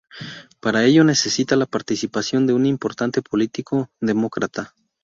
[0.59, 4.73] Para ello necesita la participación de un importante político demócrata.